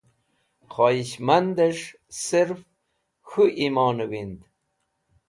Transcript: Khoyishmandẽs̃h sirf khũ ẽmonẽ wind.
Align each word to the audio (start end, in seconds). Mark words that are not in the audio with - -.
Khoyishmandẽs̃h 0.71 1.87
sirf 2.23 2.59
khũ 3.27 3.43
ẽmonẽ 3.65 4.07
wind. 4.11 4.39